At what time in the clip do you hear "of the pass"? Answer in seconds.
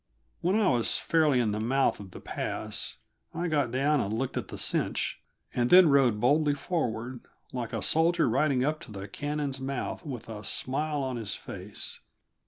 1.99-2.97